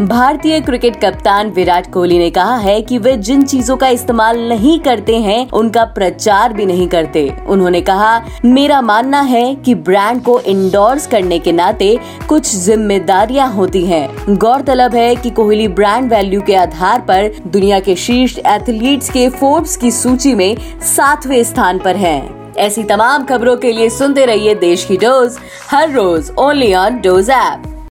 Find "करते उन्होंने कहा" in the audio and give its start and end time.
6.88-8.24